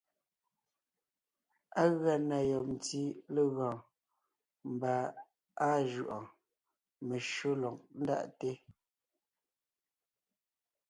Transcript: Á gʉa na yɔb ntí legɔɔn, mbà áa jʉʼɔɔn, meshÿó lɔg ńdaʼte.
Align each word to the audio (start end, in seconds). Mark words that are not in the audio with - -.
Á 1.81 1.83
gʉa 1.97 2.13
na 2.29 2.37
yɔb 2.49 2.65
ntí 2.75 3.01
legɔɔn, 3.33 3.77
mbà 4.73 4.93
áa 5.65 5.77
jʉʼɔɔn, 5.89 6.25
meshÿó 7.07 7.51
lɔg 7.63 7.75
ńdaʼte. 8.01 8.49